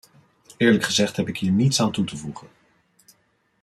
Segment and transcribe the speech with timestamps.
[0.57, 2.47] Eerlijk gezegd heb ik hier niets aan toe te voegen.